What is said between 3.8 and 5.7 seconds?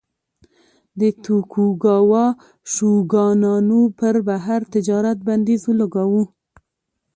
پر بهر تجارت بندیز